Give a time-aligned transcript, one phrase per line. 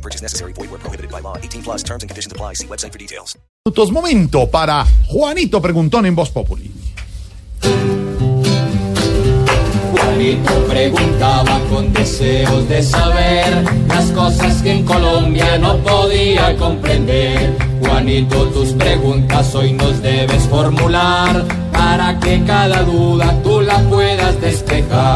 [0.00, 0.52] No purchase necessary.
[0.54, 1.36] Void where prohibited by law.
[1.36, 2.54] 18 plus terms and conditions apply.
[2.54, 3.36] See website for details.
[3.66, 3.92] minutos.
[3.92, 6.70] Momento para Juanito Preguntón en Voz Populi.
[9.92, 17.54] Juanito preguntaba con deseos de saber las cosas que en Colombia no podía comprender.
[17.80, 25.09] Juanito, tus preguntas hoy nos debes formular para que cada duda tú la puedas despejar.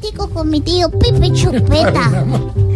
[0.00, 2.24] Político con mi tío Pipe Chupeta.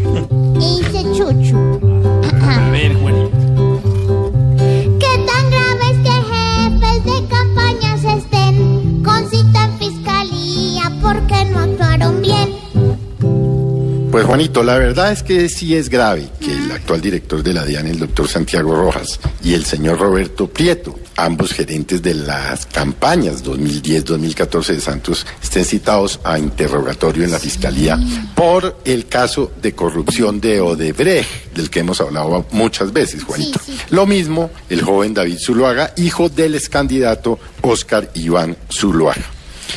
[14.34, 17.86] Juanito, la verdad es que sí es grave que el actual director de la DIAN,
[17.86, 24.66] el doctor Santiago Rojas, y el señor Roberto Prieto, ambos gerentes de las campañas 2010-2014
[24.74, 27.96] de Santos, estén citados a interrogatorio en la Fiscalía
[28.34, 33.60] por el caso de corrupción de Odebrecht, del que hemos hablado muchas veces, Juanito.
[33.64, 33.82] Sí, sí.
[33.90, 39.22] Lo mismo el joven David Zuluaga, hijo del ex candidato Oscar Iván Zuluaga.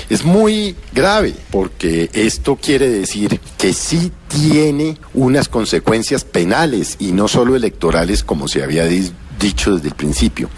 [0.09, 7.27] Es muy grave porque esto quiere decir que sí tiene unas consecuencias penales y no
[7.27, 10.49] solo electorales como se había di- dicho desde el principio.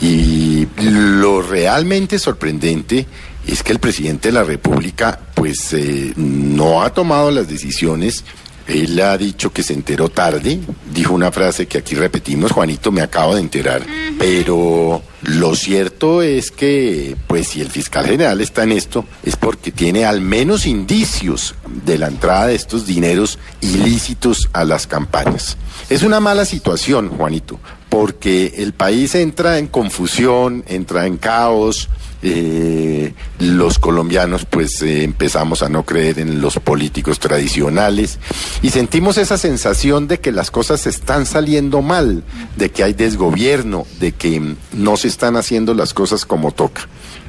[0.00, 3.06] Y lo realmente sorprendente
[3.46, 8.24] es que el presidente de la República pues eh, no ha tomado las decisiones.
[8.66, 10.60] Él ha dicho que se enteró tarde,
[10.94, 13.82] dijo una frase que aquí repetimos, Juanito, me acabo de enterar,
[14.20, 19.72] pero lo cierto es que, pues si el fiscal general está en esto, es porque
[19.72, 21.54] tiene al menos indicios
[21.86, 25.56] de la entrada de estos dineros ilícitos a las campañas.
[25.88, 27.58] Es una mala situación, Juanito,
[27.88, 31.88] porque el país entra en confusión, entra en caos,
[32.22, 38.18] eh, los colombianos pues eh, empezamos a no creer en los políticos tradicionales
[38.60, 42.22] y sentimos esa sensación de que las cosas están saliendo mal,
[42.56, 46.88] de que hay desgobierno, de que no se están haciendo las cosas como toca.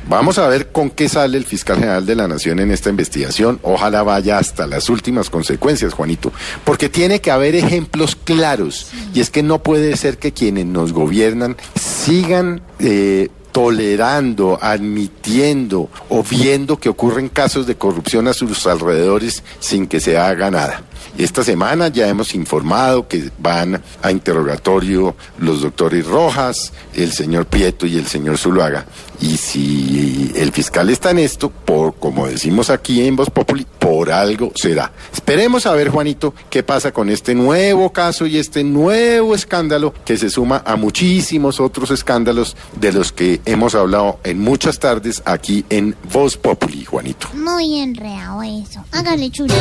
[0.10, 3.60] Vamos a ver con qué sale el fiscal general de la Nación en esta investigación.
[3.62, 6.34] Ojalá vaya hasta las últimas consecuencias, Juanito,
[6.66, 8.88] porque tiene que haber ejemplos claros.
[9.14, 16.24] Y es que no puede ser que quienes nos gobiernan sigan eh, tolerando, admitiendo o
[16.24, 20.84] viendo que ocurren casos de corrupción a sus alrededores sin que se haga nada.
[21.18, 27.86] Esta semana ya hemos informado que van a interrogatorio los doctores Rojas, el señor Prieto
[27.86, 28.86] y el señor Zuluaga.
[29.20, 34.12] Y si el fiscal está en esto, por como decimos aquí en Voz Populi, por
[34.12, 34.92] algo será.
[35.14, 40.18] Esperemos a ver, Juanito, qué pasa con este nuevo caso y este nuevo escándalo que
[40.18, 45.66] se suma a muchísimos otros escándalos de los que hemos hablado en muchas tardes aquí
[45.70, 47.28] en Voz Populi, Juanito.
[47.34, 48.84] Muy enreado eso.
[48.92, 49.54] Hágale Chuchu.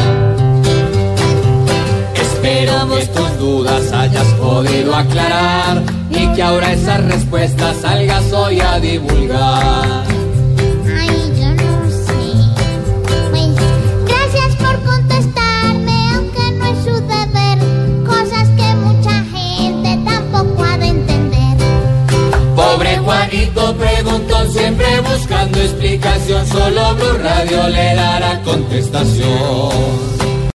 [2.80, 10.04] Que tus dudas hayas podido aclarar y que ahora esas respuestas salgas hoy a divulgar.
[10.98, 12.32] Ay, yo no sé.
[13.30, 13.54] Pues,
[14.06, 17.58] gracias por contestarme, aunque no es su deber.
[18.06, 21.56] Cosas que mucha gente tampoco ha de entender.
[22.56, 30.19] Pobre Juanito preguntó siempre buscando explicación, solo Blue Radio le dará contestación.